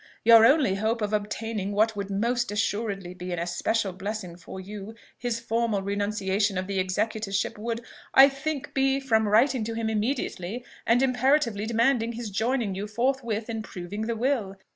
Your 0.25 0.47
only 0.47 0.73
hope 0.73 1.03
of 1.03 1.13
obtaining 1.13 1.73
what 1.73 1.95
would 1.95 2.09
most 2.09 2.51
assuredly 2.51 3.13
be 3.13 3.31
an 3.31 3.37
especial 3.37 3.93
blessing 3.93 4.35
for 4.35 4.59
you, 4.59 4.95
his 5.15 5.39
formal 5.39 5.83
renunciation 5.83 6.57
of 6.57 6.65
the 6.65 6.79
executorship, 6.79 7.55
would, 7.59 7.81
I 8.15 8.27
think, 8.27 8.73
be 8.73 8.99
from 8.99 9.27
writing 9.27 9.63
to 9.65 9.75
him 9.75 9.91
immediately, 9.91 10.65
and 10.87 11.03
imperatively 11.03 11.67
demanding 11.67 12.13
his 12.13 12.31
joining 12.31 12.73
you 12.73 12.87
forthwith 12.87 13.47
in 13.47 13.61
proving 13.61 14.07
the 14.07 14.15
will. 14.15 14.55